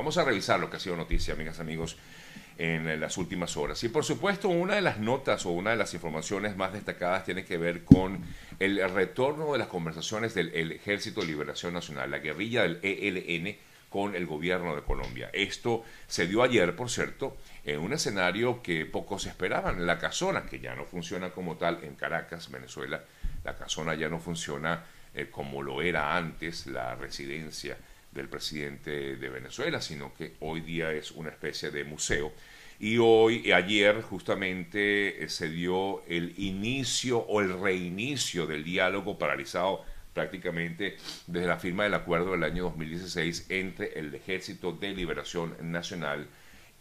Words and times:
Vamos 0.00 0.16
a 0.16 0.24
revisar 0.24 0.58
lo 0.58 0.70
que 0.70 0.78
ha 0.78 0.80
sido 0.80 0.96
noticia, 0.96 1.34
amigas 1.34 1.60
amigos, 1.60 1.98
en 2.56 2.98
las 2.98 3.18
últimas 3.18 3.58
horas. 3.58 3.84
Y 3.84 3.90
por 3.90 4.02
supuesto, 4.02 4.48
una 4.48 4.76
de 4.76 4.80
las 4.80 4.98
notas 4.98 5.44
o 5.44 5.50
una 5.50 5.72
de 5.72 5.76
las 5.76 5.92
informaciones 5.92 6.56
más 6.56 6.72
destacadas 6.72 7.26
tiene 7.26 7.44
que 7.44 7.58
ver 7.58 7.84
con 7.84 8.18
el 8.58 8.78
retorno 8.94 9.52
de 9.52 9.58
las 9.58 9.68
conversaciones 9.68 10.32
del 10.32 10.72
Ejército 10.72 11.20
de 11.20 11.26
Liberación 11.26 11.74
Nacional, 11.74 12.10
la 12.10 12.18
guerrilla 12.18 12.62
del 12.62 12.78
ELN 12.82 13.58
con 13.90 14.14
el 14.14 14.24
gobierno 14.24 14.74
de 14.74 14.80
Colombia. 14.80 15.28
Esto 15.34 15.84
se 16.08 16.26
dio 16.26 16.42
ayer, 16.42 16.74
por 16.74 16.88
cierto, 16.88 17.36
en 17.66 17.80
un 17.80 17.92
escenario 17.92 18.62
que 18.62 18.86
pocos 18.86 19.26
esperaban, 19.26 19.86
la 19.86 19.98
casona, 19.98 20.46
que 20.46 20.60
ya 20.60 20.74
no 20.74 20.86
funciona 20.86 21.28
como 21.28 21.58
tal 21.58 21.84
en 21.84 21.94
Caracas, 21.94 22.50
Venezuela, 22.50 23.04
la 23.44 23.54
casona 23.54 23.94
ya 23.96 24.08
no 24.08 24.18
funciona 24.18 24.82
eh, 25.14 25.28
como 25.30 25.62
lo 25.62 25.82
era 25.82 26.16
antes, 26.16 26.66
la 26.66 26.94
residencia 26.94 27.76
del 28.12 28.28
presidente 28.28 29.16
de 29.16 29.28
Venezuela, 29.28 29.80
sino 29.80 30.14
que 30.14 30.34
hoy 30.40 30.60
día 30.60 30.92
es 30.92 31.10
una 31.12 31.30
especie 31.30 31.70
de 31.70 31.84
museo. 31.84 32.32
Y 32.78 32.98
hoy, 32.98 33.52
ayer, 33.52 34.00
justamente 34.02 35.22
eh, 35.22 35.28
se 35.28 35.50
dio 35.50 36.02
el 36.06 36.34
inicio 36.38 37.18
o 37.18 37.40
el 37.40 37.60
reinicio 37.60 38.46
del 38.46 38.64
diálogo 38.64 39.18
paralizado 39.18 39.84
prácticamente 40.14 40.96
desde 41.26 41.46
la 41.46 41.58
firma 41.58 41.84
del 41.84 41.94
acuerdo 41.94 42.32
del 42.32 42.42
año 42.42 42.64
2016 42.64 43.46
entre 43.50 43.98
el 43.98 44.14
Ejército 44.14 44.72
de 44.72 44.92
Liberación 44.92 45.54
Nacional 45.60 46.26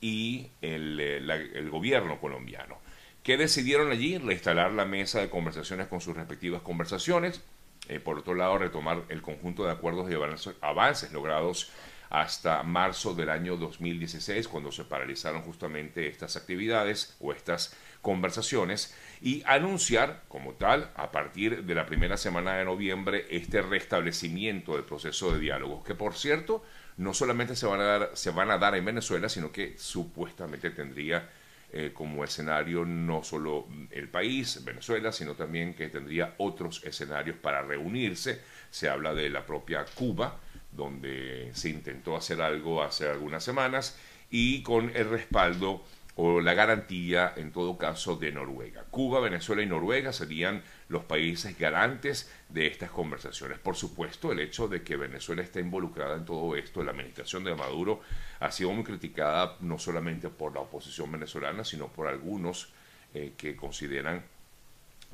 y 0.01 0.48
el, 0.61 0.99
eh, 0.99 1.17
el 1.53 1.70
gobierno 1.70 2.20
colombiano. 2.20 2.79
¿Qué 3.21 3.35
decidieron 3.37 3.91
allí? 3.91 4.17
Reinstalar 4.17 4.71
la 4.71 4.85
mesa 4.85 5.20
de 5.20 5.29
conversaciones 5.29 5.87
con 5.87 5.99
sus 5.99 6.15
respectivas 6.15 6.61
conversaciones 6.61 7.43
eh, 7.89 7.99
por 7.99 8.20
otro 8.20 8.35
lado, 8.35 8.57
retomar 8.57 9.03
el 9.09 9.21
conjunto 9.21 9.66
de 9.66 9.71
acuerdos 9.71 10.09
y 10.09 10.16
avances 10.61 11.11
logrados 11.11 11.71
hasta 12.09 12.63
marzo 12.63 13.13
del 13.13 13.29
año 13.29 13.55
2016, 13.55 14.48
cuando 14.48 14.71
se 14.71 14.84
paralizaron 14.84 15.41
justamente 15.43 16.07
estas 16.07 16.35
actividades 16.35 17.15
o 17.20 17.32
estas 17.34 17.76
conversaciones, 18.01 18.95
y 19.21 19.43
anunciar 19.45 20.23
como 20.27 20.54
tal, 20.54 20.91
a 20.95 21.12
partir 21.12 21.65
de 21.65 21.76
la 21.76 21.85
primera 21.85 22.17
semana 22.17 22.55
de 22.55 22.65
noviembre, 22.65 23.27
este 23.29 23.62
restablecimiento 23.62 24.73
del 24.76 24.85
proceso 24.85 25.32
de 25.32 25.40
diálogo, 25.40 25.84
que 25.84 25.95
por 25.95 26.15
cierto, 26.15 26.63
no 26.98 27.13
solamente 27.13 27.55
se 27.55 27.65
van 27.65 27.82
a 27.82 27.84
dar, 27.84 28.12
se 28.13 28.32
van 28.32 28.51
a 28.51 28.57
dar 28.57 28.76
en 28.76 28.85
Venezuela, 28.85 29.29
sino 29.29 29.51
que 29.51 29.77
supuestamente 29.77 30.71
tendría 30.71 31.29
eh, 31.71 31.91
como 31.93 32.23
escenario 32.23 32.84
no 32.84 33.23
solo 33.23 33.67
el 33.91 34.09
país, 34.09 34.63
Venezuela, 34.63 35.12
sino 35.12 35.35
también 35.35 35.73
que 35.76 35.87
tendría 35.89 36.34
otros 36.37 36.84
escenarios 36.84 37.37
para 37.37 37.61
reunirse. 37.61 38.41
Se 38.71 38.89
habla 38.89 39.13
de 39.13 39.29
la 39.29 39.45
propia 39.45 39.85
Cuba, 39.93 40.39
donde 40.71 41.51
se 41.53 41.70
intentó 41.70 42.15
hacer 42.15 42.41
algo 42.41 42.81
hace 42.81 43.07
algunas 43.07 43.43
semanas, 43.43 43.98
y 44.31 44.63
con 44.63 44.95
el 44.95 45.09
respaldo 45.09 45.84
o 46.15 46.41
la 46.41 46.54
garantía, 46.54 47.34
en 47.38 47.52
todo 47.52 47.77
caso, 47.77 48.15
de 48.15 48.32
Noruega. 48.32 48.84
Cuba, 48.91 49.20
Venezuela 49.21 49.62
y 49.62 49.65
Noruega 49.65 50.12
serían 50.12 50.63
los 50.90 51.05
países 51.05 51.57
garantes 51.57 52.32
de 52.49 52.68
estas 52.68 52.91
conversaciones. 52.91 53.60
Por 53.60 53.76
supuesto, 53.76 54.32
el 54.32 54.40
hecho 54.40 54.68
de 54.68 54.84
que 54.84 54.98
Venezuela 54.98 55.41
esté 55.41 55.62
involucrada 55.62 56.16
en 56.18 56.26
todo 56.26 56.55
esto, 56.55 56.84
la 56.84 56.91
administración 56.91 57.43
de 57.46 57.55
Maduro, 57.55 58.01
ha 58.40 58.51
sido 58.51 58.71
muy 58.71 58.84
criticada 58.84 59.55
no 59.62 59.79
solamente 59.79 60.29
por 60.29 60.54
la 60.54 60.62
oposición 60.62 61.12
venezolana, 61.12 61.63
sino 61.63 61.88
por 61.88 62.07
algunos 62.07 62.73
eh, 63.13 63.34
que 63.38 63.55
consideran 63.55 64.23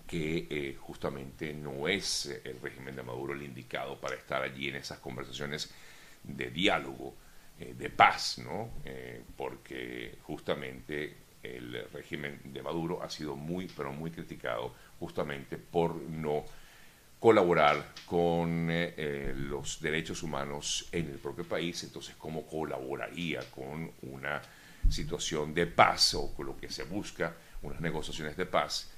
que 0.07 0.47
eh, 0.49 0.77
justamente 0.79 1.53
no 1.53 1.87
es 1.87 2.41
el 2.43 2.59
régimen 2.61 2.95
de 2.95 3.03
Maduro 3.03 3.33
el 3.33 3.41
indicado 3.41 3.99
para 3.99 4.15
estar 4.15 4.43
allí 4.43 4.69
en 4.69 4.75
esas 4.75 4.99
conversaciones 4.99 5.73
de 6.23 6.49
diálogo 6.51 7.15
de 7.57 7.89
paz, 7.89 8.39
¿no? 8.39 8.69
Eh, 8.83 9.23
porque 9.37 10.17
justamente 10.23 11.15
el 11.41 11.87
régimen 11.93 12.41
de 12.45 12.61
Maduro 12.61 13.01
ha 13.01 13.09
sido 13.09 13.35
muy, 13.35 13.67
pero 13.67 13.93
muy 13.93 14.11
criticado 14.11 14.73
justamente 14.99 15.57
por 15.57 15.95
no 15.95 16.43
colaborar 17.19 17.93
con 18.05 18.67
eh, 18.69 19.33
los 19.35 19.79
derechos 19.79 20.21
humanos 20.21 20.89
en 20.91 21.05
el 21.05 21.17
propio 21.17 21.45
país, 21.45 21.81
entonces 21.83 22.15
cómo 22.17 22.45
colaboraría 22.45 23.39
con 23.51 23.89
una 24.01 24.41
situación 24.89 25.53
de 25.53 25.65
paz 25.65 26.13
o 26.15 26.33
con 26.33 26.47
lo 26.47 26.57
que 26.57 26.69
se 26.69 26.83
busca, 26.83 27.35
unas 27.61 27.79
negociaciones 27.79 28.35
de 28.37 28.45
paz 28.45 28.91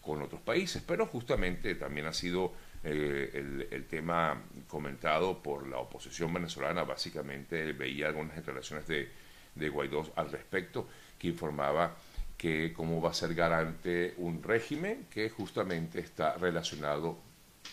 con 0.00 0.22
otros 0.22 0.40
países, 0.40 0.82
pero 0.86 1.06
justamente 1.06 1.74
también 1.74 2.06
ha 2.06 2.12
sido 2.14 2.52
el, 2.82 3.86
tema 3.88 4.42
comentado 4.68 5.42
por 5.42 5.66
la 5.66 5.78
oposición 5.78 6.32
venezolana, 6.32 6.84
básicamente 6.84 7.72
veía 7.72 8.08
algunas 8.08 8.36
declaraciones 8.36 8.86
de, 8.86 9.08
de 9.54 9.68
Guaidó 9.68 10.12
al 10.16 10.30
respecto, 10.30 10.88
que 11.18 11.28
informaba 11.28 11.96
que 12.36 12.72
cómo 12.72 13.00
va 13.00 13.10
a 13.10 13.14
ser 13.14 13.34
garante 13.34 14.14
un 14.18 14.42
régimen 14.42 15.06
que 15.10 15.30
justamente 15.30 16.00
está 16.00 16.34
relacionado 16.36 17.18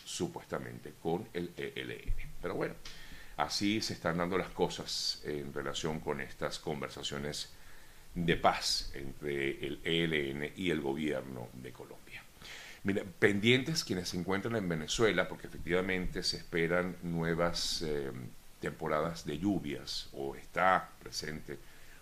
supuestamente 0.05 0.93
con 1.01 1.27
el 1.33 1.51
ELN. 1.57 2.13
Pero 2.41 2.55
bueno, 2.55 2.75
así 3.37 3.81
se 3.81 3.93
están 3.93 4.17
dando 4.17 4.37
las 4.37 4.49
cosas 4.49 5.21
en 5.25 5.53
relación 5.53 5.99
con 5.99 6.21
estas 6.21 6.59
conversaciones 6.59 7.53
de 8.15 8.37
paz 8.37 8.91
entre 8.93 9.65
el 9.65 9.79
ELN 9.83 10.53
y 10.55 10.69
el 10.69 10.81
gobierno 10.81 11.49
de 11.53 11.71
Colombia. 11.71 12.02
Mira, 12.85 13.03
pendientes 13.17 13.85
quienes 13.85 14.09
se 14.09 14.17
encuentran 14.17 14.57
en 14.57 14.67
Venezuela, 14.67 15.29
porque 15.29 15.47
efectivamente 15.47 16.21
se 16.21 16.35
esperan 16.35 16.97
nuevas 17.01 17.81
eh, 17.81 18.11
temporadas 18.59 19.25
de 19.25 19.39
lluvias, 19.39 20.09
o 20.11 20.35
está 20.35 20.89
presente 21.01 21.57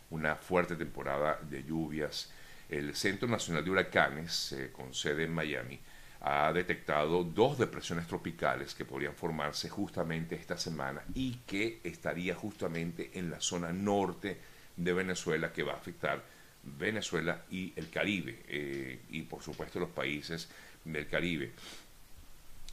una 0.09 0.35
fuerte 0.35 0.75
temporada 0.75 1.39
de 1.49 1.63
lluvias. 1.63 2.31
El 2.67 2.95
Centro 2.95 3.27
Nacional 3.27 3.63
de 3.63 3.69
Huracanes, 3.69 4.53
eh, 4.53 4.71
con 4.71 4.95
sede 4.95 5.25
en 5.25 5.33
Miami, 5.33 5.79
ha 6.21 6.51
detectado 6.51 7.23
dos 7.23 7.59
depresiones 7.59 8.07
tropicales 8.07 8.73
que 8.73 8.85
podrían 8.85 9.13
formarse 9.13 9.69
justamente 9.69 10.35
esta 10.35 10.57
semana 10.57 11.03
y 11.13 11.33
que 11.45 11.79
estaría 11.83 12.33
justamente 12.33 13.11
en 13.13 13.29
la 13.29 13.39
zona 13.39 13.71
norte 13.71 14.37
de 14.77 14.93
Venezuela 14.93 15.53
que 15.53 15.63
va 15.63 15.73
a 15.73 15.77
afectar 15.77 16.23
Venezuela 16.63 17.43
y 17.49 17.73
el 17.75 17.89
Caribe 17.89 18.43
eh, 18.47 18.99
y 19.09 19.23
por 19.23 19.41
supuesto 19.41 19.79
los 19.79 19.89
países 19.89 20.47
del 20.85 21.07
Caribe. 21.07 21.51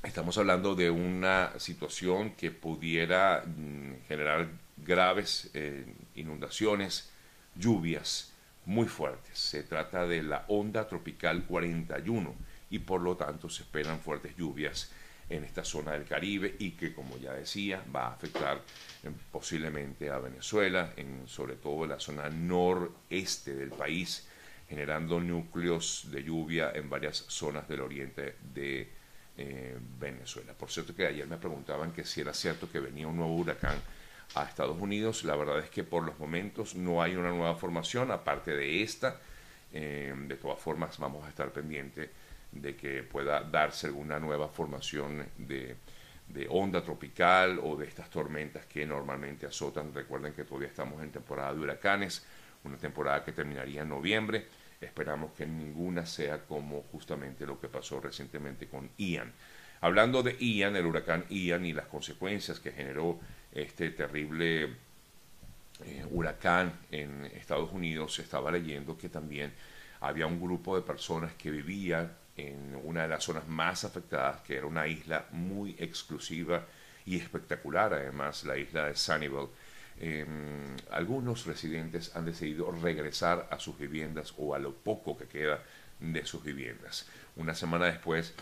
Estamos 0.02 0.38
hablando 0.38 0.74
de 0.74 0.90
una 0.90 1.52
situación 1.58 2.30
que 2.36 2.50
pudiera 2.50 3.44
mm, 3.44 4.06
generar 4.06 4.48
graves 4.76 5.50
eh, 5.54 5.84
inundaciones, 6.14 7.10
lluvias 7.56 8.32
muy 8.64 8.86
fuertes. 8.86 9.38
Se 9.38 9.62
trata 9.62 10.06
de 10.06 10.22
la 10.22 10.44
onda 10.48 10.86
tropical 10.86 11.44
41 11.44 12.34
y 12.70 12.78
por 12.80 13.00
lo 13.00 13.16
tanto 13.16 13.48
se 13.48 13.62
esperan 13.62 13.98
fuertes 13.98 14.36
lluvias 14.36 14.90
en 15.30 15.44
esta 15.44 15.64
zona 15.64 15.92
del 15.92 16.04
Caribe 16.04 16.54
y 16.58 16.72
que, 16.72 16.94
como 16.94 17.18
ya 17.18 17.32
decía, 17.34 17.82
va 17.94 18.06
a 18.06 18.12
afectar 18.12 18.62
eh, 19.02 19.10
posiblemente 19.30 20.10
a 20.10 20.18
Venezuela, 20.18 20.92
en, 20.96 21.26
sobre 21.26 21.56
todo 21.56 21.84
en 21.84 21.90
la 21.90 22.00
zona 22.00 22.28
noreste 22.30 23.54
del 23.54 23.70
país, 23.70 24.26
generando 24.68 25.20
núcleos 25.20 26.08
de 26.10 26.22
lluvia 26.22 26.72
en 26.74 26.90
varias 26.90 27.24
zonas 27.28 27.66
del 27.68 27.80
oriente 27.80 28.36
de 28.54 28.88
eh, 29.36 29.78
Venezuela. 29.98 30.52
Por 30.52 30.70
cierto 30.70 30.94
que 30.94 31.06
ayer 31.06 31.26
me 31.26 31.38
preguntaban 31.38 31.92
que 31.92 32.04
si 32.04 32.20
era 32.20 32.34
cierto 32.34 32.70
que 32.70 32.80
venía 32.80 33.06
un 33.06 33.16
nuevo 33.16 33.34
huracán 33.34 33.78
a 34.34 34.44
Estados 34.44 34.78
Unidos. 34.80 35.24
La 35.24 35.36
verdad 35.36 35.58
es 35.58 35.70
que 35.70 35.84
por 35.84 36.04
los 36.04 36.18
momentos 36.18 36.74
no 36.74 37.02
hay 37.02 37.16
una 37.16 37.30
nueva 37.30 37.54
formación, 37.54 38.10
aparte 38.10 38.54
de 38.54 38.82
esta. 38.82 39.20
Eh, 39.72 40.14
de 40.16 40.36
todas 40.36 40.58
formas, 40.58 40.98
vamos 40.98 41.24
a 41.26 41.28
estar 41.28 41.50
pendientes 41.52 42.10
de 42.52 42.76
que 42.76 43.02
pueda 43.02 43.42
darse 43.42 43.88
alguna 43.88 44.18
nueva 44.18 44.48
formación 44.48 45.26
de, 45.36 45.76
onda 46.48 46.82
tropical 46.82 47.58
o 47.62 47.76
de 47.76 47.86
estas 47.86 48.10
tormentas 48.10 48.66
que 48.66 48.86
normalmente 48.86 49.46
azotan. 49.46 49.92
Recuerden 49.92 50.32
que 50.32 50.44
todavía 50.44 50.68
estamos 50.68 51.02
en 51.02 51.10
temporada 51.10 51.54
de 51.54 51.60
huracanes, 51.60 52.24
una 52.64 52.76
temporada 52.76 53.24
que 53.24 53.32
terminaría 53.32 53.82
en 53.82 53.88
noviembre. 53.88 54.46
Esperamos 54.80 55.32
que 55.32 55.46
ninguna 55.46 56.06
sea 56.06 56.44
como 56.46 56.82
justamente 56.92 57.46
lo 57.46 57.60
que 57.60 57.68
pasó 57.68 58.00
recientemente 58.00 58.68
con 58.68 58.90
Ian. 58.96 59.32
Hablando 59.80 60.22
de 60.22 60.36
Ian, 60.38 60.76
el 60.76 60.86
huracán 60.86 61.24
Ian 61.28 61.64
y 61.64 61.72
las 61.72 61.86
consecuencias 61.86 62.60
que 62.60 62.72
generó 62.72 63.18
este 63.52 63.90
terrible 63.90 64.64
eh, 65.84 66.04
huracán 66.10 66.72
en 66.90 67.24
Estados 67.26 67.72
Unidos, 67.72 68.14
se 68.14 68.22
estaba 68.22 68.50
leyendo 68.50 68.98
que 68.98 69.08
también 69.08 69.52
había 70.00 70.26
un 70.26 70.40
grupo 70.40 70.76
de 70.76 70.82
personas 70.82 71.32
que 71.34 71.50
vivían 71.50 72.12
en 72.36 72.80
una 72.84 73.02
de 73.02 73.08
las 73.08 73.24
zonas 73.24 73.46
más 73.48 73.84
afectadas, 73.84 74.40
que 74.42 74.56
era 74.56 74.66
una 74.66 74.86
isla 74.86 75.26
muy 75.32 75.74
exclusiva 75.78 76.64
y 77.04 77.16
espectacular, 77.16 77.94
además, 77.94 78.44
la 78.44 78.56
isla 78.56 78.86
de 78.86 78.94
Sunnyvale, 78.94 79.48
Em, 80.00 80.76
algunos 80.90 81.46
residentes 81.46 82.14
han 82.14 82.24
decidido 82.24 82.70
regresar 82.70 83.48
a 83.50 83.58
sus 83.58 83.78
viviendas 83.78 84.34
o 84.38 84.54
a 84.54 84.58
lo 84.58 84.72
poco 84.74 85.16
que 85.16 85.26
queda 85.26 85.62
de 86.00 86.24
sus 86.24 86.44
viviendas. 86.44 87.06
Una 87.36 87.54
semana 87.54 87.86
después 87.86 88.34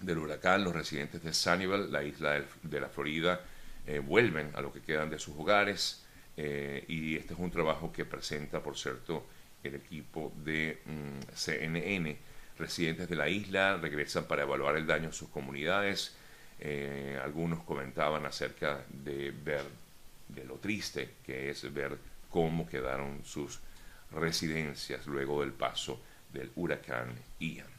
del 0.00 0.18
huracán, 0.18 0.64
los 0.64 0.74
residentes 0.74 1.22
de 1.22 1.32
Sunnyvale, 1.32 1.88
la 1.88 2.02
isla 2.02 2.44
de 2.62 2.80
la 2.80 2.88
Florida, 2.88 3.40
eh, 3.86 4.00
vuelven 4.00 4.50
a 4.54 4.60
lo 4.60 4.72
que 4.72 4.82
quedan 4.82 5.10
de 5.10 5.18
sus 5.18 5.34
hogares 5.36 6.04
eh, 6.36 6.84
y 6.88 7.16
este 7.16 7.34
es 7.34 7.40
un 7.40 7.50
trabajo 7.50 7.92
que 7.92 8.04
presenta, 8.04 8.62
por 8.62 8.76
cierto, 8.76 9.26
el 9.64 9.74
equipo 9.74 10.32
de 10.44 10.78
mm, 10.84 11.34
CNN. 11.34 12.16
Residentes 12.58 13.08
de 13.08 13.16
la 13.16 13.28
isla 13.28 13.76
regresan 13.76 14.24
para 14.24 14.42
evaluar 14.42 14.76
el 14.76 14.86
daño 14.86 15.06
en 15.06 15.12
sus 15.12 15.28
comunidades. 15.30 16.16
Eh, 16.60 17.18
algunos 17.22 17.62
comentaban 17.64 18.26
acerca 18.26 18.84
de 18.88 19.30
ver, 19.30 19.64
de 20.28 20.44
lo 20.44 20.56
triste 20.56 21.16
que 21.24 21.50
es 21.50 21.72
ver 21.72 21.98
cómo 22.28 22.66
quedaron 22.66 23.24
sus 23.24 23.60
residencias 24.12 25.06
luego 25.06 25.40
del 25.40 25.52
paso 25.52 26.00
del 26.32 26.50
huracán 26.56 27.14
Ian. 27.38 27.78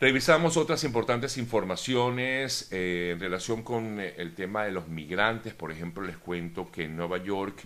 Revisamos 0.00 0.56
otras 0.56 0.82
importantes 0.82 1.38
informaciones 1.38 2.68
eh, 2.72 3.10
en 3.12 3.20
relación 3.20 3.62
con 3.62 4.00
eh, 4.00 4.14
el 4.16 4.34
tema 4.34 4.64
de 4.64 4.72
los 4.72 4.88
migrantes. 4.88 5.54
Por 5.54 5.70
ejemplo, 5.70 6.02
les 6.02 6.16
cuento 6.16 6.72
que 6.72 6.84
en 6.84 6.96
Nueva 6.96 7.18
York 7.18 7.62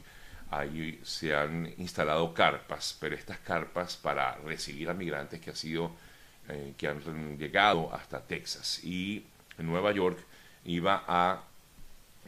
ahí 0.50 1.00
se 1.02 1.34
han 1.34 1.72
instalado 1.78 2.34
carpas, 2.34 2.96
pero 3.00 3.14
estas 3.14 3.38
carpas 3.38 3.96
para 3.96 4.36
recibir 4.36 4.90
a 4.90 4.94
migrantes 4.94 5.40
que, 5.40 5.50
ha 5.50 5.54
sido, 5.54 5.92
eh, 6.48 6.74
que 6.76 6.88
han 6.88 7.38
llegado 7.38 7.94
hasta 7.94 8.20
Texas. 8.20 8.84
Y 8.84 9.24
en 9.58 9.66
Nueva 9.66 9.92
York 9.92 10.18
iba 10.66 11.04
a, 11.06 11.42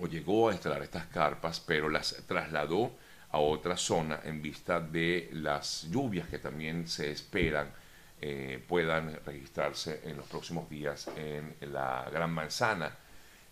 o 0.00 0.06
llegó 0.06 0.48
a 0.48 0.52
instalar 0.52 0.82
estas 0.82 1.06
carpas, 1.06 1.60
pero 1.60 1.88
las 1.88 2.22
trasladó 2.26 2.92
a 3.30 3.38
otra 3.38 3.76
zona 3.76 4.20
en 4.24 4.40
vista 4.40 4.80
de 4.80 5.28
las 5.32 5.88
lluvias 5.90 6.28
que 6.28 6.38
también 6.38 6.88
se 6.88 7.10
esperan 7.10 7.72
eh, 8.20 8.60
puedan 8.66 9.20
registrarse 9.24 10.00
en 10.02 10.16
los 10.16 10.26
próximos 10.26 10.68
días 10.68 11.08
en, 11.16 11.54
la 11.72 12.08
Gran 12.12 12.32
Manzana. 12.32 12.96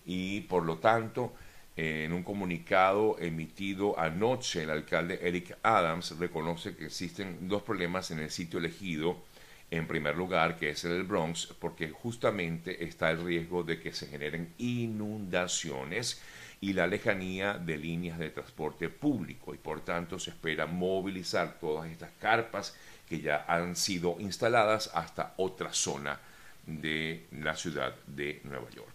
Y 0.05 0.41
por 0.43 0.65
lo 0.65 0.79
tanto, 0.79 1.35
en 1.77 2.13
un 2.13 2.25
comunicado 2.25 3.17
emitido 3.21 3.99
anoche, 3.99 4.65
el 4.65 4.71
alcalde 4.71 5.21
Eric 5.23 5.57
Adams 5.63 6.19
reconoce 6.19 6.75
que 6.75 6.87
existen 6.87 7.49
dos 7.49 7.63
problemas 7.63 8.11
en 8.11 8.19
el 8.19 8.31
sitio 8.31 8.59
elegido. 8.59 9.23
En 9.71 9.87
primer 9.87 10.17
lugar, 10.17 10.57
que 10.57 10.71
es 10.71 10.85
el 10.85 11.03
Bronx, 11.03 11.49
porque 11.59 11.91
justamente 11.91 12.85
está 12.85 13.11
el 13.11 13.25
riesgo 13.25 13.65
de 13.65 13.81
que 13.81 13.93
se 13.93 14.07
generen 14.07 14.55
inundaciones 14.59 16.23
y 16.61 16.73
la 16.73 16.87
lejanía 16.87 17.55
de 17.55 17.77
líneas 17.77 18.19
de 18.19 18.31
transporte 18.31 18.89
público 18.89 19.55
y 19.55 19.59
por 19.59 19.81
tanto 19.81 20.19
se 20.19 20.31
espera 20.31 20.67
movilizar 20.67 21.59
todas 21.59 21.91
estas 21.91 22.11
carpas 22.21 22.77
que 23.09 23.21
ya 23.21 23.45
han 23.47 23.77
sido 23.77 24.17
instaladas 24.21 24.91
hasta 24.95 25.35
otra 25.37 25.73
zona 25.73 26.19
de 26.67 27.27
la 27.33 27.57
ciudad 27.57 27.95
de 28.07 28.41
Nueva 28.45 28.71
York. 28.71 28.95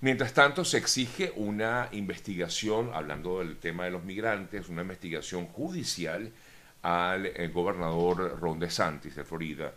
Mientras 0.00 0.34
tanto, 0.34 0.64
se 0.64 0.78
exige 0.78 1.32
una 1.36 1.88
investigación, 1.92 2.90
hablando 2.92 3.38
del 3.38 3.56
tema 3.56 3.84
de 3.84 3.90
los 3.90 4.04
migrantes, 4.04 4.68
una 4.68 4.82
investigación 4.82 5.46
judicial 5.46 6.30
al 6.82 7.26
eh, 7.26 7.48
gobernador 7.48 8.38
Ron 8.38 8.58
DeSantis 8.58 9.16
de 9.16 9.24
Florida. 9.24 9.72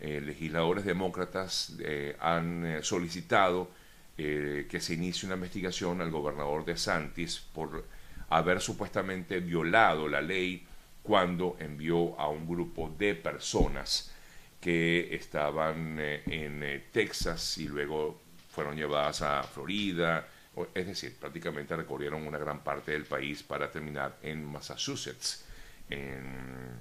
Eh, 0.00 0.20
legisladores 0.20 0.84
demócratas 0.84 1.76
eh, 1.80 2.16
han 2.20 2.78
solicitado 2.82 3.70
que 4.16 4.80
se 4.80 4.94
inicie 4.94 5.28
una 5.28 5.36
investigación 5.36 6.00
al 6.00 6.10
gobernador 6.10 6.64
DeSantis 6.64 7.38
por 7.38 7.84
haber 8.30 8.60
supuestamente 8.60 9.38
violado 9.38 10.08
la 10.08 10.20
ley 10.20 10.66
cuando 11.04 11.56
envió 11.58 12.18
a 12.20 12.28
un 12.28 12.46
grupo 12.46 12.94
de 12.98 13.14
personas 13.14 14.12
que 14.60 15.14
estaban 15.14 15.98
eh, 15.98 16.22
en 16.26 16.62
eh, 16.62 16.84
Texas 16.92 17.58
y 17.58 17.68
luego 17.68 18.20
fueron 18.50 18.76
llevadas 18.76 19.22
a 19.22 19.42
Florida, 19.42 20.26
es 20.74 20.86
decir, 20.86 21.16
prácticamente 21.16 21.76
recorrieron 21.76 22.26
una 22.26 22.38
gran 22.38 22.64
parte 22.64 22.92
del 22.92 23.04
país 23.04 23.42
para 23.44 23.70
terminar 23.70 24.18
en 24.22 24.44
Massachusetts, 24.44 25.44
en, 25.88 26.77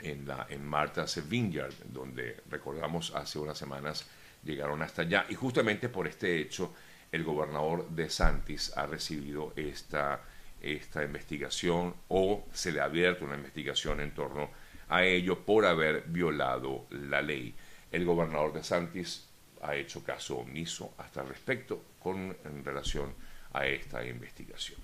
en, 0.00 0.26
la, 0.26 0.46
en 0.48 0.64
Martha's 0.64 1.28
Vineyard, 1.28 1.74
donde 1.84 2.42
recordamos 2.50 3.14
hace 3.14 3.38
unas 3.38 3.58
semanas 3.58 4.06
llegaron 4.44 4.82
hasta 4.82 5.02
allá. 5.02 5.26
Y 5.28 5.34
justamente 5.34 5.88
por 5.88 6.06
este 6.06 6.40
hecho, 6.40 6.74
el 7.10 7.24
gobernador 7.24 7.88
de 7.90 8.10
Santis 8.10 8.76
ha 8.76 8.86
recibido 8.86 9.52
esta 9.56 10.20
esta 10.64 11.04
investigación 11.04 11.94
o 12.08 12.46
se 12.52 12.72
le 12.72 12.80
ha 12.80 12.84
abierto 12.84 13.24
una 13.24 13.36
investigación 13.36 14.00
en 14.00 14.12
torno 14.12 14.50
a 14.88 15.04
ello 15.04 15.44
por 15.44 15.66
haber 15.66 16.04
violado 16.06 16.86
la 16.90 17.20
ley. 17.20 17.54
El 17.92 18.04
gobernador 18.04 18.52
de 18.54 18.64
Santis 18.64 19.28
ha 19.62 19.76
hecho 19.76 20.02
caso 20.02 20.38
omiso 20.38 20.94
hasta 20.98 21.22
respecto 21.22 21.82
con 22.02 22.36
en 22.44 22.64
relación 22.64 23.12
a 23.52 23.66
esta 23.66 24.04
investigación. 24.04 24.80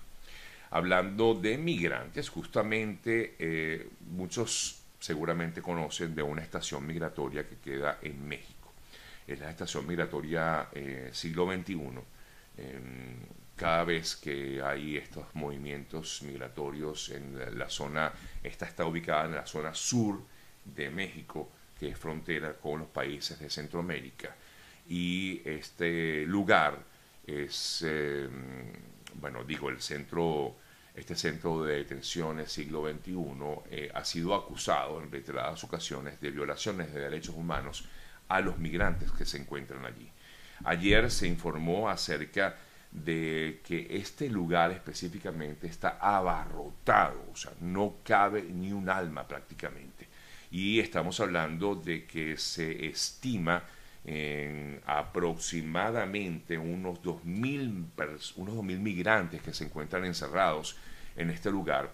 Hablando 0.70 1.34
de 1.34 1.58
migrantes, 1.58 2.28
justamente 2.28 3.34
eh, 3.38 3.88
muchos 4.10 4.79
seguramente 5.00 5.60
conocen 5.60 6.14
de 6.14 6.22
una 6.22 6.42
estación 6.42 6.86
migratoria 6.86 7.46
que 7.46 7.56
queda 7.56 7.98
en 8.02 8.28
México. 8.28 8.72
Es 9.26 9.40
la 9.40 9.50
estación 9.50 9.86
migratoria 9.86 10.68
eh, 10.72 11.10
siglo 11.12 11.50
XXI 11.52 11.76
cada 13.60 13.84
vez 13.84 14.16
que 14.16 14.62
hay 14.62 14.96
estos 14.96 15.34
movimientos 15.34 16.22
migratorios 16.22 17.10
en 17.10 17.58
la 17.58 17.68
zona, 17.68 18.10
esta 18.42 18.64
está 18.64 18.86
ubicada 18.86 19.26
en 19.26 19.34
la 19.34 19.44
zona 19.44 19.74
sur 19.74 20.18
de 20.64 20.88
México, 20.88 21.50
que 21.78 21.90
es 21.90 21.98
frontera 21.98 22.54
con 22.54 22.78
los 22.78 22.88
países 22.88 23.38
de 23.38 23.50
Centroamérica. 23.50 24.34
Y 24.88 25.42
este 25.44 26.24
lugar 26.24 26.78
es, 27.26 27.82
em, 27.82 28.72
bueno, 29.16 29.44
digo, 29.44 29.68
el 29.68 29.82
centro, 29.82 30.56
este 31.00 31.16
centro 31.16 31.62
de 31.64 31.76
detenciones 31.76 32.52
siglo 32.52 32.88
XXI 32.88 33.16
eh, 33.70 33.90
ha 33.94 34.04
sido 34.04 34.34
acusado 34.34 35.02
en 35.02 35.10
reiteradas 35.10 35.64
ocasiones 35.64 36.20
de 36.20 36.30
violaciones 36.30 36.92
de 36.92 37.00
derechos 37.00 37.34
humanos 37.34 37.88
a 38.28 38.40
los 38.40 38.58
migrantes 38.58 39.10
que 39.10 39.24
se 39.24 39.38
encuentran 39.38 39.84
allí. 39.84 40.08
Ayer 40.64 41.10
se 41.10 41.26
informó 41.26 41.88
acerca 41.88 42.56
de 42.92 43.60
que 43.64 43.86
este 43.90 44.28
lugar 44.28 44.72
específicamente 44.72 45.66
está 45.66 45.98
abarrotado, 46.00 47.30
o 47.32 47.36
sea, 47.36 47.52
no 47.60 47.96
cabe 48.04 48.42
ni 48.42 48.72
un 48.72 48.88
alma 48.88 49.26
prácticamente. 49.26 50.08
Y 50.50 50.80
estamos 50.80 51.20
hablando 51.20 51.76
de 51.76 52.04
que 52.04 52.36
se 52.36 52.86
estima 52.86 53.62
en 54.04 54.80
aproximadamente 54.86 56.58
unos 56.58 57.02
2.000 57.02 58.32
unos 58.36 58.64
migrantes 58.64 59.42
que 59.42 59.52
se 59.52 59.64
encuentran 59.64 60.04
encerrados 60.04 60.76
en 61.16 61.30
este 61.30 61.50
lugar, 61.50 61.92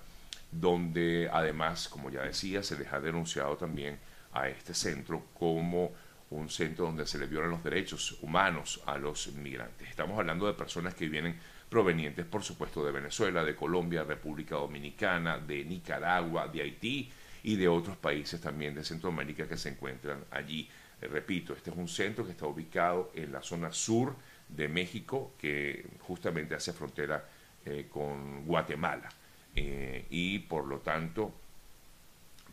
donde 0.52 1.28
además, 1.32 1.88
como 1.88 2.10
ya 2.10 2.22
decía, 2.22 2.62
se 2.62 2.78
les 2.78 2.92
ha 2.92 3.00
denunciado 3.00 3.56
también 3.56 3.98
a 4.32 4.48
este 4.48 4.74
centro 4.74 5.24
como 5.34 5.92
un 6.30 6.48
centro 6.48 6.86
donde 6.86 7.06
se 7.06 7.18
le 7.18 7.26
violan 7.26 7.50
los 7.50 7.62
derechos 7.62 8.18
humanos 8.22 8.80
a 8.86 8.98
los 8.98 9.26
inmigrantes. 9.28 9.88
Estamos 9.88 10.18
hablando 10.18 10.46
de 10.46 10.54
personas 10.54 10.94
que 10.94 11.08
vienen 11.08 11.38
provenientes, 11.68 12.24
por 12.26 12.42
supuesto, 12.42 12.84
de 12.84 12.92
Venezuela, 12.92 13.44
de 13.44 13.54
Colombia, 13.54 14.04
República 14.04 14.56
Dominicana, 14.56 15.38
de 15.38 15.64
Nicaragua, 15.64 16.48
de 16.48 16.62
Haití 16.62 17.10
y 17.42 17.56
de 17.56 17.68
otros 17.68 17.96
países 17.96 18.40
también 18.40 18.74
de 18.74 18.84
Centroamérica 18.84 19.48
que 19.48 19.56
se 19.56 19.70
encuentran 19.70 20.24
allí. 20.30 20.68
Eh, 21.00 21.06
repito, 21.08 21.52
este 21.52 21.70
es 21.70 21.76
un 21.76 21.88
centro 21.88 22.24
que 22.24 22.32
está 22.32 22.46
ubicado 22.46 23.12
en 23.14 23.32
la 23.32 23.42
zona 23.42 23.72
sur 23.72 24.14
de 24.48 24.68
México, 24.68 25.34
que 25.38 25.84
justamente 26.00 26.54
hace 26.54 26.72
frontera 26.72 27.24
eh, 27.64 27.86
con 27.90 28.44
Guatemala. 28.44 29.08
Eh, 29.54 30.06
y 30.10 30.38
por 30.40 30.66
lo 30.66 30.78
tanto, 30.78 31.32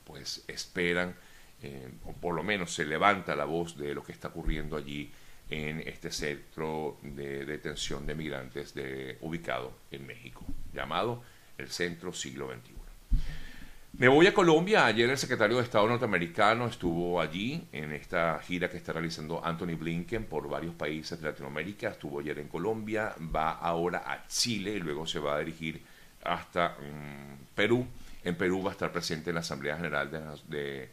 pues 0.04 0.44
esperan 0.48 1.16
o 2.04 2.12
por 2.12 2.36
lo 2.36 2.44
menos 2.44 2.74
se 2.74 2.84
levanta 2.84 3.38
la 3.38 3.46
voz 3.46 3.78
de 3.78 3.96
lo 3.96 4.04
que 4.04 4.12
está 4.12 4.28
ocurriendo 4.28 4.76
allí 4.76 5.10
en 5.50 5.80
este 5.80 6.12
centro 6.12 6.98
de 7.02 7.46
detención 7.46 8.06
de 8.06 8.16
migrantes 8.16 8.74
ubicado 9.22 9.74
en 9.90 10.06
México, 10.06 10.44
llamado 10.74 11.24
el 11.58 11.70
Centro 11.70 12.12
Siglo 12.12 12.50
XXI. 12.50 12.83
Me 13.96 14.08
voy 14.08 14.26
a 14.26 14.34
Colombia. 14.34 14.88
Ayer 14.88 15.08
el 15.08 15.20
secretario 15.20 15.58
de 15.58 15.64
Estado 15.64 15.88
norteamericano 15.88 16.66
estuvo 16.66 17.22
allí 17.22 17.68
en 17.72 17.92
esta 17.92 18.40
gira 18.40 18.68
que 18.68 18.78
está 18.78 18.92
realizando 18.92 19.46
Anthony 19.46 19.76
Blinken 19.78 20.26
por 20.26 20.50
varios 20.50 20.74
países 20.74 21.22
de 21.22 21.30
Latinoamérica. 21.30 21.90
Estuvo 21.90 22.20
ayer 22.20 22.40
en 22.40 22.48
Colombia, 22.48 23.14
va 23.20 23.52
ahora 23.52 24.02
a 24.04 24.28
Chile 24.28 24.72
y 24.72 24.80
luego 24.80 25.06
se 25.06 25.20
va 25.20 25.36
a 25.36 25.40
dirigir 25.40 25.84
hasta 26.24 26.70
mm, 26.70 27.54
Perú. 27.54 27.86
En 28.24 28.36
Perú 28.36 28.64
va 28.64 28.72
a 28.72 28.74
estar 28.74 28.92
presente 28.92 29.30
en 29.30 29.36
la 29.36 29.42
Asamblea 29.42 29.76
General 29.76 30.42
de 30.48 30.90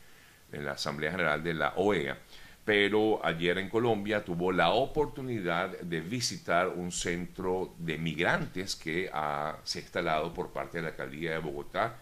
la 0.52 0.72
Asamblea 0.72 1.12
General 1.12 1.42
de 1.42 1.54
la 1.54 1.72
OEA, 1.76 2.18
pero 2.66 3.24
ayer 3.24 3.56
en 3.56 3.70
Colombia 3.70 4.22
tuvo 4.22 4.52
la 4.52 4.72
oportunidad 4.72 5.70
de 5.80 6.02
visitar 6.02 6.68
un 6.68 6.92
centro 6.92 7.72
de 7.78 7.96
migrantes 7.96 8.76
que 8.76 9.06
se 9.06 9.10
ha 9.14 9.56
instalado 9.80 10.34
por 10.34 10.50
parte 10.50 10.78
de 10.78 10.82
la 10.82 10.88
alcaldía 10.90 11.30
de 11.30 11.38
Bogotá 11.38 11.96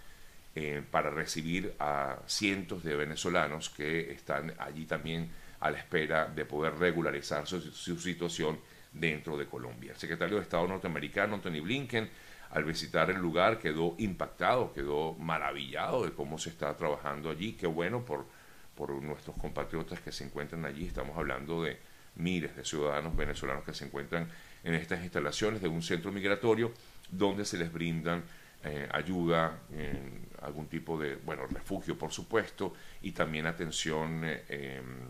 eh, 0.60 0.82
para 0.90 1.08
recibir 1.08 1.72
a 1.78 2.16
cientos 2.26 2.82
de 2.82 2.96
venezolanos 2.96 3.70
que 3.70 4.10
están 4.10 4.52
allí 4.58 4.86
también 4.86 5.30
a 5.60 5.70
la 5.70 5.78
espera 5.78 6.26
de 6.26 6.44
poder 6.44 6.74
regularizar 6.74 7.46
su, 7.46 7.60
situación 8.00 8.58
dentro 8.92 9.36
de 9.36 9.46
Colombia. 9.46 9.92
El 9.92 9.98
secretario 9.98 10.34
de 10.34 10.42
Estado 10.42 10.66
norteamericano, 10.66 11.36
Anthony 11.36 11.60
Blinken, 11.62 12.10
al 12.50 12.64
visitar 12.64 13.08
el 13.08 13.18
lugar 13.18 13.60
quedó 13.60 13.94
impactado, 13.98 14.72
quedó 14.72 15.14
maravillado 15.14 16.04
de 16.04 16.10
cómo 16.10 16.38
se 16.38 16.50
está 16.50 16.76
trabajando 16.76 17.30
allí. 17.30 17.52
Qué 17.52 17.68
bueno 17.68 18.04
por, 18.04 18.26
por 18.74 18.90
nuestros 19.00 19.36
compatriotas 19.36 20.00
que 20.00 20.10
se 20.10 20.24
encuentran 20.24 20.64
allí. 20.64 20.86
Estamos 20.88 21.16
hablando 21.16 21.62
de 21.62 21.78
miles 22.16 22.56
de 22.56 22.64
ciudadanos 22.64 23.14
venezolanos 23.14 23.62
que 23.62 23.74
se 23.74 23.84
encuentran 23.84 24.28
en 24.64 24.74
estas 24.74 25.04
instalaciones 25.04 25.62
de 25.62 25.68
un 25.68 25.82
centro 25.84 26.10
migratorio 26.10 26.72
donde 27.12 27.44
se 27.44 27.58
les 27.58 27.72
brindan 27.72 28.24
eh, 28.64 28.88
ayuda, 28.92 29.60
en 29.72 30.26
algún 30.42 30.66
tipo 30.66 30.98
de, 30.98 31.16
bueno, 31.16 31.46
refugio 31.46 31.96
por 31.96 32.12
supuesto, 32.12 32.74
y 33.02 33.12
también 33.12 33.46
atención, 33.46 34.22
eh, 34.24 34.44
em, 34.48 35.08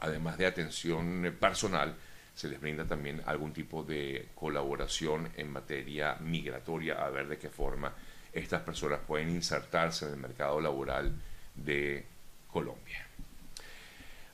además 0.00 0.36
de 0.38 0.46
atención 0.46 1.36
personal, 1.38 1.94
se 2.34 2.48
les 2.48 2.60
brinda 2.60 2.84
también 2.84 3.22
algún 3.24 3.52
tipo 3.52 3.82
de 3.82 4.28
colaboración 4.34 5.30
en 5.36 5.50
materia 5.50 6.16
migratoria, 6.20 7.04
a 7.04 7.08
ver 7.08 7.28
de 7.28 7.38
qué 7.38 7.48
forma 7.48 7.92
estas 8.32 8.60
personas 8.62 9.00
pueden 9.06 9.30
insertarse 9.30 10.06
en 10.06 10.12
el 10.12 10.18
mercado 10.18 10.60
laboral 10.60 11.12
de 11.54 12.04
Colombia. 12.50 13.05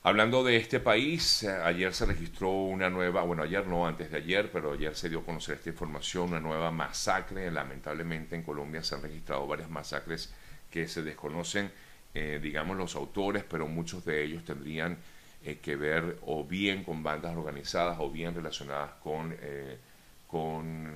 Hablando 0.04 0.42
de 0.42 0.56
este 0.56 0.80
país, 0.80 1.44
ayer 1.44 1.94
se 1.94 2.06
registró 2.06 2.50
una 2.50 2.90
nueva, 2.90 3.22
bueno, 3.22 3.44
ayer 3.44 3.64
no, 3.68 3.86
antes 3.86 4.10
de 4.10 4.16
ayer, 4.16 4.50
pero 4.50 4.72
ayer 4.72 4.96
se 4.96 5.08
dio 5.08 5.20
a 5.20 5.24
conocer 5.24 5.54
esta 5.58 5.70
información, 5.70 6.30
una 6.30 6.40
nueva 6.40 6.72
masacre. 6.72 7.48
Lamentablemente 7.52 8.34
en 8.34 8.42
Colombia 8.42 8.82
se 8.82 8.96
han 8.96 9.02
registrado 9.02 9.46
varias 9.46 9.70
masacres 9.70 10.34
que 10.68 10.88
se 10.88 11.02
desconocen, 11.04 11.70
eh, 12.14 12.40
digamos, 12.42 12.76
los 12.76 12.96
autores, 12.96 13.44
pero 13.48 13.68
muchos 13.68 14.04
de 14.04 14.24
ellos 14.24 14.44
tendrían 14.44 14.98
eh, 15.44 15.58
que 15.62 15.76
ver 15.76 16.18
o 16.22 16.42
bien 16.42 16.82
con 16.82 17.04
bandas 17.04 17.36
organizadas 17.36 17.98
o 18.00 18.10
bien 18.10 18.34
relacionadas 18.34 18.94
con, 19.04 19.36
eh, 19.40 19.78
con 20.26 20.90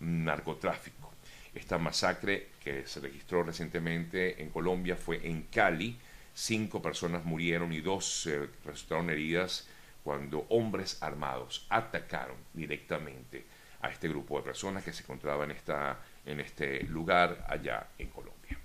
narcotráfico. 0.00 1.10
Esta 1.54 1.78
masacre 1.78 2.48
que 2.62 2.86
se 2.86 3.00
registró 3.00 3.42
recientemente 3.44 4.42
en 4.42 4.50
Colombia 4.50 4.94
fue 4.94 5.26
en 5.26 5.44
Cali, 5.44 5.96
Cinco 6.38 6.82
personas 6.82 7.24
murieron 7.24 7.72
y 7.72 7.80
dos 7.80 8.28
resultaron 8.62 9.08
heridas 9.08 9.66
cuando 10.04 10.40
hombres 10.50 11.02
armados 11.02 11.66
atacaron 11.70 12.36
directamente 12.52 13.46
a 13.80 13.88
este 13.88 14.06
grupo 14.10 14.36
de 14.36 14.44
personas 14.44 14.84
que 14.84 14.92
se 14.92 15.02
encontraba 15.02 15.44
en, 15.44 15.52
esta, 15.52 15.98
en 16.26 16.40
este 16.40 16.82
lugar 16.82 17.46
allá 17.48 17.86
en 17.96 18.10
Colombia. 18.10 18.58